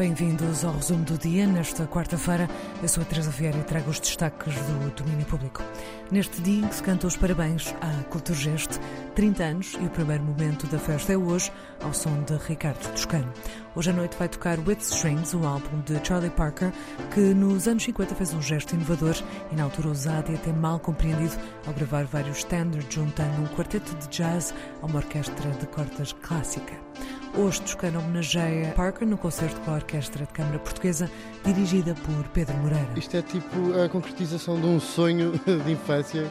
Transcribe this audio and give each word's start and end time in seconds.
Bem-vindos 0.00 0.64
ao 0.64 0.72
resumo 0.72 1.04
do 1.04 1.18
dia. 1.18 1.46
Nesta 1.46 1.86
quarta-feira, 1.86 2.48
eu 2.80 2.88
sou 2.88 3.02
a 3.02 3.04
Teresa 3.04 3.30
Vieira 3.30 3.58
e 3.58 3.62
trago 3.64 3.90
os 3.90 4.00
destaques 4.00 4.54
do 4.54 4.90
domínio 4.94 5.26
público. 5.26 5.62
Neste 6.10 6.40
dia 6.40 6.64
em 6.64 6.68
que 6.68 6.74
se 6.74 6.82
canta 6.82 7.06
os 7.06 7.18
parabéns 7.18 7.74
à 7.82 8.02
Culturgest, 8.04 8.80
30 9.14 9.44
anos 9.44 9.76
e 9.78 9.84
o 9.84 9.90
primeiro 9.90 10.22
momento 10.24 10.66
da 10.68 10.78
festa 10.78 11.12
é 11.12 11.18
hoje, 11.18 11.52
ao 11.82 11.92
som 11.92 12.22
de 12.22 12.34
Ricardo 12.48 12.80
Toscano. 12.92 13.30
Hoje 13.76 13.90
à 13.90 13.92
noite 13.92 14.16
vai 14.18 14.26
tocar 14.26 14.58
With 14.60 14.78
Strings, 14.80 15.34
o 15.34 15.46
álbum 15.46 15.82
de 15.82 16.00
Charlie 16.02 16.30
Parker, 16.30 16.72
que 17.12 17.20
nos 17.20 17.68
anos 17.68 17.82
50 17.82 18.14
fez 18.14 18.32
um 18.32 18.40
gesto 18.40 18.74
inovador 18.74 19.16
e 19.52 19.54
na 19.54 19.64
altura 19.64 19.88
ousado 19.88 20.32
e 20.32 20.34
até 20.34 20.50
mal 20.50 20.80
compreendido 20.80 21.36
ao 21.66 21.74
gravar 21.74 22.04
vários 22.06 22.38
standards 22.38 22.88
juntando 22.88 23.42
um 23.42 23.46
quarteto 23.48 23.94
de 23.96 24.08
jazz 24.08 24.54
a 24.80 24.86
uma 24.86 24.96
orquestra 24.96 25.50
de 25.50 25.66
cordas 25.66 26.14
clássica. 26.22 26.72
Hoje 27.36 27.62
Toscano 27.62 28.00
homenageia 28.00 28.72
Parker 28.72 29.06
no 29.06 29.16
concerto 29.16 29.60
com 29.60 29.70
a 29.70 29.74
Orquestra 29.74 30.26
de 30.26 30.32
Câmara 30.32 30.58
Portuguesa, 30.58 31.08
dirigida 31.44 31.94
por 31.94 32.26
Pedro 32.28 32.56
Moreira. 32.56 32.88
Isto 32.96 33.16
é 33.16 33.22
tipo 33.22 33.80
a 33.82 33.88
concretização 33.88 34.60
de 34.60 34.66
um 34.66 34.80
sonho 34.80 35.32
de 35.64 35.72
infância. 35.72 36.24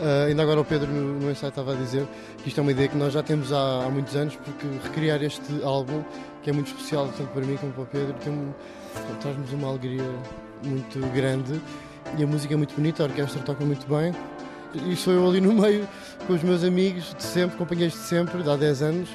Uh, 0.00 0.26
ainda 0.26 0.42
agora 0.42 0.60
o 0.60 0.64
Pedro 0.64 0.90
no, 0.90 1.20
no 1.20 1.30
ensaio 1.30 1.50
estava 1.50 1.72
a 1.72 1.76
dizer 1.76 2.04
que 2.42 2.48
isto 2.48 2.58
é 2.58 2.62
uma 2.62 2.72
ideia 2.72 2.88
que 2.88 2.96
nós 2.96 3.12
já 3.12 3.22
temos 3.22 3.52
há, 3.52 3.84
há 3.84 3.88
muitos 3.88 4.16
anos, 4.16 4.34
porque 4.34 4.66
recriar 4.82 5.22
este 5.22 5.62
álbum, 5.62 6.02
que 6.42 6.50
é 6.50 6.52
muito 6.52 6.66
especial 6.66 7.08
tanto 7.16 7.30
para 7.30 7.44
mim 7.44 7.56
como 7.56 7.72
para 7.72 7.82
o 7.82 7.86
Pedro, 7.86 8.14
traz-nos 9.20 9.52
uma 9.52 9.68
alegria 9.68 10.02
muito 10.64 10.98
grande 11.14 11.60
e 12.18 12.24
a 12.24 12.26
música 12.26 12.54
é 12.54 12.56
muito 12.56 12.74
bonita, 12.74 13.04
a 13.04 13.06
orquestra 13.06 13.40
toca 13.42 13.64
muito 13.64 13.86
bem. 13.86 14.12
E 14.74 14.96
sou 14.96 15.12
eu 15.12 15.28
ali 15.28 15.40
no 15.40 15.52
meio 15.52 15.88
com 16.26 16.32
os 16.32 16.42
meus 16.42 16.64
amigos 16.64 17.14
de 17.14 17.22
sempre, 17.22 17.56
companheiros 17.56 17.94
de 17.94 18.02
sempre, 18.02 18.42
de 18.42 18.50
há 18.50 18.56
10 18.56 18.82
anos, 18.82 19.08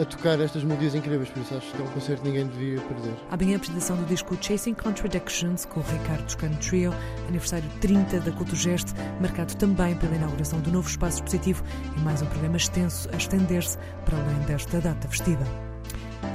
a 0.00 0.04
tocar 0.04 0.40
estas 0.40 0.64
melodias 0.64 0.94
incríveis, 0.94 1.28
por 1.28 1.42
isso 1.42 1.54
acho 1.54 1.70
que 1.72 1.80
é 1.80 1.84
um 1.84 1.88
concerto 1.88 2.22
que 2.22 2.28
ninguém 2.28 2.46
devia 2.46 2.80
perder. 2.80 3.14
Bem 3.36 3.54
a 3.54 3.56
apresentação 3.56 3.96
do 3.96 4.04
disco 4.06 4.36
Chasing 4.40 4.74
Contradictions 4.74 5.66
com 5.66 5.80
Ricardo 5.80 6.24
Toscano 6.24 6.56
Trio, 6.56 6.94
aniversário 7.28 7.68
30 7.80 8.20
da 8.20 8.32
Culturgest, 8.32 8.94
marcado 9.20 9.54
também 9.56 9.94
pela 9.96 10.16
inauguração 10.16 10.60
do 10.60 10.70
novo 10.70 10.88
espaço 10.88 11.18
expositivo 11.18 11.62
e 11.96 12.00
mais 12.00 12.22
um 12.22 12.26
programa 12.26 12.56
extenso 12.56 13.08
a 13.12 13.16
estender-se 13.16 13.76
para 14.04 14.18
além 14.18 14.38
desta 14.46 14.80
data 14.80 15.06
festiva. 15.08 15.69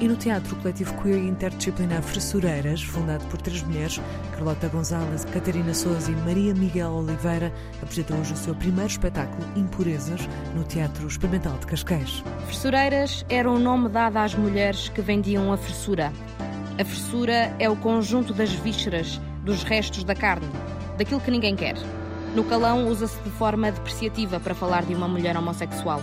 E 0.00 0.08
no 0.08 0.16
Teatro 0.16 0.56
Coletivo 0.56 0.94
Queer 1.02 1.18
Interdisciplinar 1.18 2.00
Fressureiras, 2.00 2.82
fundado 2.82 3.22
por 3.26 3.38
três 3.42 3.62
mulheres, 3.62 4.00
Carlota 4.32 4.66
Gonzalez, 4.68 5.26
Catarina 5.26 5.74
Souza 5.74 6.10
e 6.10 6.16
Maria 6.16 6.54
Miguel 6.54 6.90
Oliveira, 6.90 7.52
apresentou 7.82 8.16
hoje 8.16 8.32
o 8.32 8.36
seu 8.36 8.54
primeiro 8.54 8.90
espetáculo 8.90 9.46
Impurezas 9.54 10.26
no 10.56 10.64
Teatro 10.64 11.06
Experimental 11.06 11.58
de 11.58 11.66
Cascais. 11.66 12.24
Fressureiras 12.46 13.26
era 13.28 13.50
o 13.50 13.58
nome 13.58 13.90
dado 13.90 14.16
às 14.16 14.34
mulheres 14.34 14.88
que 14.88 15.02
vendiam 15.02 15.52
a 15.52 15.58
fressura. 15.58 16.10
A 16.80 16.84
fressura 16.84 17.54
é 17.58 17.68
o 17.68 17.76
conjunto 17.76 18.32
das 18.32 18.54
vísceras, 18.54 19.20
dos 19.44 19.62
restos 19.64 20.02
da 20.02 20.14
carne, 20.14 20.48
daquilo 20.96 21.20
que 21.20 21.30
ninguém 21.30 21.54
quer. 21.54 21.76
No 22.34 22.44
calão 22.44 22.88
usa-se 22.88 23.20
de 23.20 23.30
forma 23.32 23.70
depreciativa 23.70 24.40
para 24.40 24.54
falar 24.54 24.82
de 24.82 24.94
uma 24.94 25.06
mulher 25.06 25.36
homossexual. 25.36 26.00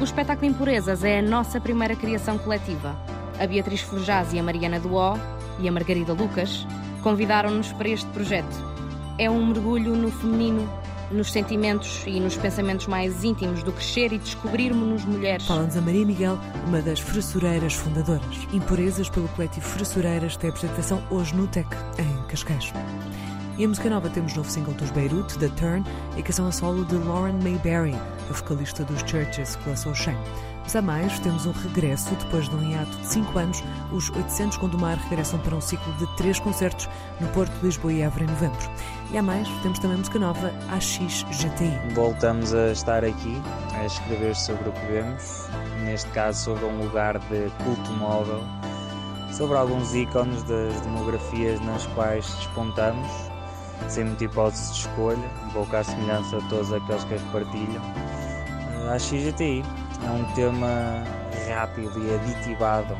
O 0.00 0.02
espetáculo 0.02 0.50
Impurezas 0.50 1.04
é 1.04 1.20
a 1.20 1.22
nossa 1.22 1.60
primeira 1.60 1.94
criação 1.94 2.36
coletiva. 2.36 3.11
A 3.42 3.46
Beatriz 3.48 3.80
Forjaz 3.80 4.32
e 4.32 4.38
a 4.38 4.42
Mariana 4.42 4.78
Duó 4.78 5.18
e 5.58 5.68
a 5.68 5.72
Margarida 5.72 6.12
Lucas 6.12 6.64
convidaram-nos 7.02 7.72
para 7.72 7.88
este 7.88 8.08
projeto. 8.10 8.54
É 9.18 9.28
um 9.28 9.44
mergulho 9.44 9.96
no 9.96 10.12
feminino, 10.12 10.70
nos 11.10 11.32
sentimentos 11.32 12.04
e 12.06 12.20
nos 12.20 12.36
pensamentos 12.36 12.86
mais 12.86 13.24
íntimos 13.24 13.64
do 13.64 13.72
crescer 13.72 14.12
e 14.12 14.18
descobrirmos-nos 14.18 15.04
mulheres. 15.04 15.44
Fala-nos 15.44 15.76
a 15.76 15.80
Maria 15.80 16.06
Miguel, 16.06 16.38
uma 16.68 16.80
das 16.80 17.00
fressureiras 17.00 17.74
fundadoras. 17.74 18.46
Impurezas 18.52 19.10
pelo 19.10 19.26
coletivo 19.30 19.66
Fressureiras 19.66 20.36
tem 20.36 20.48
apresentação 20.48 21.02
hoje 21.10 21.34
no 21.34 21.48
TEC, 21.48 21.66
em 21.98 22.28
Cascais. 22.28 22.72
E 23.58 23.64
a 23.64 23.68
música 23.68 23.90
nova 23.90 24.08
temos 24.08 24.36
novo 24.36 24.48
single 24.48 24.74
dos 24.74 24.92
Beirut, 24.92 25.36
The 25.40 25.48
Turn, 25.48 25.84
e 26.16 26.22
canção 26.22 26.46
a 26.46 26.52
solo 26.52 26.84
de 26.84 26.94
Lauren 26.94 27.40
Mayberry, 27.42 27.96
a 28.32 28.34
vocalista 28.34 28.82
dos 28.84 29.00
Churches, 29.00 29.58
lançou 29.66 29.94
Shame. 29.94 30.18
Mas 30.62 30.74
a 30.74 30.80
mais, 30.80 31.18
temos 31.18 31.44
um 31.44 31.52
regresso, 31.52 32.14
depois 32.14 32.48
de 32.48 32.56
um 32.56 32.62
hiato 32.62 32.96
de 32.98 33.06
5 33.06 33.38
anos, 33.38 33.62
os 33.92 34.10
800 34.10 34.56
Gondomar 34.56 34.98
regressam 35.08 35.38
para 35.40 35.54
um 35.54 35.60
ciclo 35.60 35.92
de 35.94 36.06
3 36.16 36.40
concertos 36.40 36.88
no 37.20 37.28
Porto, 37.28 37.52
Lisboa 37.62 37.92
e 37.92 38.00
Évora 38.00 38.24
em 38.24 38.28
novembro. 38.28 38.70
E 39.10 39.18
a 39.18 39.22
mais, 39.22 39.46
temos 39.62 39.78
também 39.78 39.98
música 39.98 40.18
nova, 40.18 40.50
AX 40.70 40.98
GTI. 41.30 41.94
Voltamos 41.94 42.54
a 42.54 42.72
estar 42.72 43.04
aqui, 43.04 43.40
a 43.74 43.84
escrever 43.84 44.34
sobre 44.34 44.68
o 44.68 44.72
que 44.72 44.86
vemos, 44.86 45.48
neste 45.84 46.08
caso 46.10 46.44
sobre 46.44 46.64
um 46.64 46.82
lugar 46.82 47.18
de 47.18 47.50
culto 47.64 47.92
móvel, 47.92 48.42
sobre 49.30 49.58
alguns 49.58 49.94
ícones 49.94 50.42
das 50.44 50.80
demografias 50.80 51.60
nas 51.60 51.86
quais 51.88 52.26
despontamos 52.36 53.10
sem 53.88 54.04
muita 54.04 54.24
hipótese 54.24 54.72
de 54.72 54.78
escolha, 54.78 55.30
um 55.44 55.50
pouco 55.50 55.76
à 55.76 55.82
semelhança 55.82 56.40
de 56.40 56.48
todos 56.48 56.72
aqueles 56.72 57.04
que 57.04 57.14
as 57.14 57.22
partilham. 57.22 57.82
A 58.90 58.98
XGTI 58.98 59.62
é 60.04 60.10
um 60.10 60.24
tema 60.34 61.04
rápido 61.48 62.04
e 62.04 62.14
aditivado. 62.14 62.96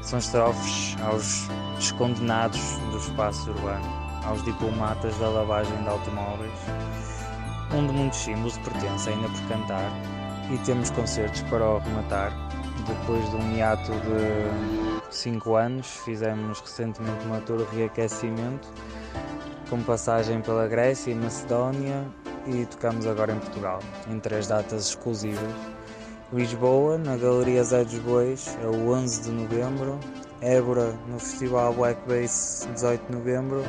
São 0.00 0.18
estrofes 0.18 0.96
aos 1.02 1.46
descondenados 1.76 2.78
do 2.90 2.96
espaço 2.96 3.50
urbano, 3.50 3.84
aos 4.24 4.42
diplomatas 4.42 5.16
da 5.18 5.28
lavagem 5.28 5.76
de 5.82 5.88
automóveis, 5.88 6.52
onde 7.76 7.92
muitos 7.92 8.18
símbolos 8.18 8.56
pertencem 8.58 9.14
ainda 9.14 9.28
por 9.28 9.48
cantar, 9.48 9.92
e 10.50 10.58
temos 10.64 10.90
concertos 10.90 11.42
para 11.42 11.64
o 11.64 11.78
rematar. 11.78 12.32
Depois 12.86 13.30
de 13.30 13.36
um 13.36 13.56
hiato 13.56 13.92
de 13.92 15.14
5 15.14 15.54
anos, 15.54 15.86
fizemos 16.04 16.58
recentemente 16.60 17.24
uma 17.26 17.40
tour 17.42 17.64
de 17.66 17.76
reaquecimento 17.76 18.68
com 19.70 19.80
passagem 19.82 20.40
pela 20.40 20.66
Grécia 20.66 21.12
e 21.12 21.14
Macedónia 21.14 22.04
e 22.46 22.66
tocamos 22.66 23.06
agora 23.06 23.32
em 23.32 23.38
Portugal, 23.38 23.80
em 24.08 24.18
três 24.18 24.46
datas 24.46 24.88
exclusivas. 24.88 25.54
Lisboa, 26.32 26.96
na 26.96 27.16
Galeria 27.16 27.62
Zé 27.62 27.84
dos 27.84 27.98
Bois, 27.98 28.56
é 28.62 28.66
o 28.66 28.90
11 28.90 29.22
de 29.22 29.30
novembro, 29.30 29.98
Évora, 30.40 30.92
no 31.06 31.18
Festival 31.18 31.74
Black 31.74 32.00
Bass, 32.08 32.66
18 32.72 33.06
de 33.06 33.12
novembro, 33.12 33.62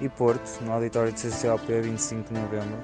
e 0.00 0.08
Porto, 0.08 0.60
no 0.62 0.72
Auditório 0.72 1.12
de 1.12 1.20
CCOP, 1.20 1.80
25 1.80 2.32
de 2.32 2.40
novembro. 2.40 2.78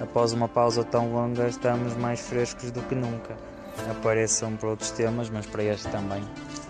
Após 0.00 0.32
uma 0.32 0.48
pausa 0.48 0.84
tão 0.84 1.12
longa, 1.12 1.48
estamos 1.48 1.96
mais 1.96 2.20
frescos 2.20 2.70
do 2.70 2.80
que 2.82 2.94
nunca. 2.94 3.36
Apareçam 3.90 4.56
para 4.56 4.70
outros 4.70 4.90
temas, 4.90 5.30
mas 5.30 5.46
para 5.46 5.64
este 5.64 5.88
também. 5.88 6.22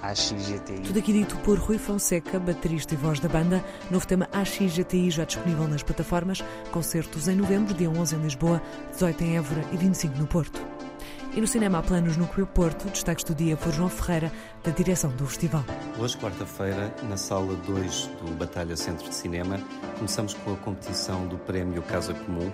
AXGTI. 0.03 0.81
Tudo 0.81 0.99
aqui 0.99 1.13
dito 1.13 1.37
por 1.39 1.59
Rui 1.59 1.77
Fonseca, 1.77 2.39
baterista 2.39 2.95
e 2.95 2.97
voz 2.97 3.21
da 3.21 3.29
banda. 3.29 3.63
Novo 3.91 4.07
tema 4.07 4.29
AXGTI 4.33 5.11
já 5.11 5.25
disponível 5.25 5.69
nas 5.69 5.83
plataformas. 5.83 6.43
Concertos 6.71 7.29
em 7.29 7.37
novembro, 7.37 7.75
dia 7.75 7.91
11 7.91 8.17
em 8.17 8.23
Lisboa, 8.23 8.63
18 8.93 9.25
em 9.25 9.37
Évora 9.37 9.65
e 9.73 9.77
25 9.77 10.19
no 10.19 10.27
Porto. 10.27 10.70
E 11.33 11.41
no 11.41 11.47
cinema 11.47 11.79
há 11.79 11.83
planos 11.83 12.17
no 12.17 12.27
Queer 12.27 12.47
Porto, 12.47 12.89
destaques 12.89 13.23
do 13.23 13.33
dia 13.35 13.57
por 13.57 13.73
João 13.73 13.89
Ferreira, 13.89 14.33
da 14.65 14.73
direção 14.73 15.11
do 15.11 15.25
festival. 15.27 15.65
Hoje, 15.97 16.17
quarta-feira, 16.17 16.93
na 17.09 17.17
sala 17.17 17.55
2 17.69 18.11
do 18.21 18.37
Batalha 18.37 18.77
Centro 18.77 19.09
de 19.09 19.15
Cinema, 19.15 19.61
começamos 19.97 20.35
com 20.35 20.55
a 20.55 20.57
competição 20.57 21.29
do 21.29 21.39
Prémio 21.39 21.83
Casa 21.83 22.15
Comum, 22.15 22.51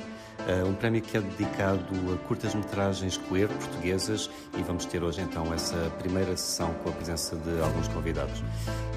eh, 0.46 0.62
um 0.64 0.74
prémio 0.74 1.02
que 1.02 1.16
é 1.16 1.20
dedicado 1.20 1.84
a 2.12 2.28
curtas-metragens 2.28 3.16
queer 3.16 3.48
portuguesas 3.48 4.30
e 4.56 4.62
vamos 4.62 4.84
ter 4.84 5.02
hoje 5.02 5.20
então 5.20 5.52
essa 5.52 5.90
primeira 5.98 6.36
sessão 6.36 6.72
com 6.84 6.90
a 6.90 6.92
presença 6.92 7.34
de 7.34 7.60
alguns 7.60 7.88
convidados. 7.88 8.44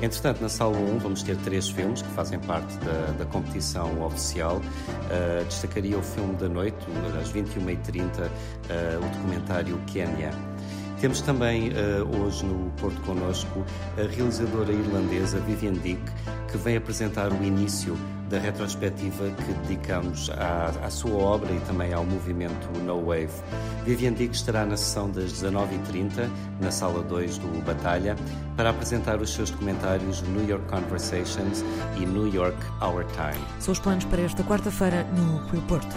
Entretanto, 0.01 0.41
na 0.41 0.49
sala 0.49 0.77
1 0.77 0.99
vamos 0.99 1.23
ter 1.23 1.35
três 1.37 1.67
filmes 1.69 2.01
que 2.01 2.09
fazem 2.09 2.39
parte 2.39 2.77
da, 2.77 3.13
da 3.17 3.25
competição 3.25 4.03
oficial. 4.03 4.57
Uh, 4.57 5.43
destacaria 5.45 5.97
o 5.97 6.03
filme 6.03 6.35
da 6.35 6.47
noite, 6.47 6.77
às 7.19 7.31
21h30, 7.33 8.27
uh, 8.27 9.05
o 9.05 9.09
documentário 9.09 9.68
Kenya. 9.85 10.31
Temos 10.99 11.21
também 11.21 11.69
uh, 11.69 12.21
hoje 12.21 12.45
no 12.45 12.69
Porto 12.71 12.99
Conosco 13.01 13.63
a 13.97 14.01
realizadora 14.01 14.73
irlandesa 14.73 15.39
Vivian 15.39 15.73
Dick, 15.73 16.01
que 16.51 16.57
vem 16.57 16.75
apresentar 16.75 17.31
o 17.31 17.41
início 17.41 17.97
da 18.29 18.37
retrospectiva 18.37 19.29
que 19.29 19.53
dedicamos 19.67 20.29
à, 20.29 20.71
à, 20.85 20.89
sua 20.89 21.15
obra 21.15 21.51
e 21.51 21.59
também 21.61 21.93
ao 21.93 22.05
movimento 22.05 22.69
No 22.85 23.01
Wave. 23.05 23.31
Vivian 23.85 24.13
Dick 24.13 24.35
estará 24.35 24.65
na 24.65 24.75
sessão 24.75 25.09
das 25.09 25.33
19h30, 25.33 26.29
na 26.59 26.69
sala 26.69 27.01
2 27.01 27.37
do 27.39 27.65
Batalha, 27.65 28.15
para 28.57 28.69
apresentar 28.69 29.21
os 29.21 29.33
seus 29.33 29.49
documentários 29.49 30.21
New 30.21 30.47
York 30.47 30.65
Conversations 30.67 31.63
e 31.97 32.05
New 32.05 32.27
York 32.27 32.57
Our 32.81 33.05
Time. 33.05 33.43
São 33.59 33.71
os 33.71 33.79
planos 33.79 34.03
para 34.05 34.21
esta 34.21 34.43
quarta-feira 34.43 35.03
no 35.15 35.37
Rio 35.47 35.61
Porto. 35.61 35.95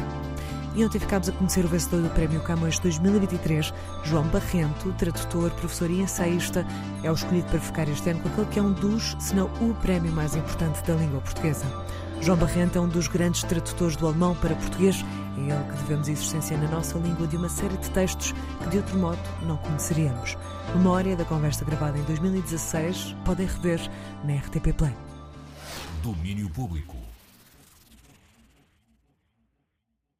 E 0.74 0.84
ontem 0.84 0.98
ficámos 0.98 1.28
a 1.28 1.32
conhecer 1.32 1.64
o 1.64 1.68
vencedor 1.68 2.00
do 2.00 2.08
Prémio 2.10 2.40
Camões 2.40 2.78
2023, 2.78 3.74
João 4.04 4.26
Barrento, 4.28 4.92
tradutor, 4.96 5.50
professor 5.50 5.90
e 5.90 6.00
ensaísta, 6.00 6.66
é 7.02 7.10
o 7.10 7.14
escolhido 7.14 7.46
para 7.48 7.60
ficar 7.60 7.88
este 7.88 8.08
ano 8.08 8.20
com 8.20 8.28
aquele 8.28 8.46
que 8.46 8.58
é 8.58 8.62
um 8.62 8.72
dos, 8.72 9.14
se 9.20 9.34
não 9.34 9.46
o 9.60 9.74
prémio 9.82 10.10
mais 10.12 10.34
importante 10.34 10.82
da 10.84 10.94
língua 10.94 11.20
portuguesa. 11.20 11.66
João 12.22 12.38
Barrento 12.38 12.78
é 12.78 12.80
um 12.80 12.88
dos 12.88 13.06
grandes 13.06 13.42
tradutores 13.42 13.96
do 13.96 14.06
alemão 14.06 14.34
para 14.36 14.54
português. 14.54 15.04
É 15.36 15.40
ele 15.40 15.64
que 15.64 15.82
devemos 15.82 16.08
a 16.08 16.12
existência 16.12 16.56
na 16.56 16.68
nossa 16.68 16.96
língua 16.98 17.26
de 17.26 17.36
uma 17.36 17.48
série 17.50 17.76
de 17.76 17.90
textos 17.90 18.32
que, 18.62 18.70
de 18.70 18.78
outro 18.78 18.98
modo, 18.98 19.20
não 19.42 19.58
conheceríamos. 19.58 20.38
Memória 20.74 21.16
da 21.16 21.24
conversa 21.24 21.64
gravada 21.64 21.98
em 21.98 22.02
2016 22.04 23.14
podem 23.24 23.46
rever 23.46 23.80
na 24.24 24.36
RTP 24.36 24.72
Play. 24.72 24.94
Domínio 26.02 26.48
Público. 26.48 27.11